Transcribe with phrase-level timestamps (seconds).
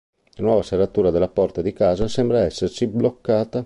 [0.37, 3.59] La nuova serratura della porta di casa sembra essersi bloccata.